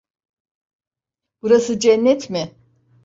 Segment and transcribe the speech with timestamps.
[1.41, 2.55] Burası cennet mi?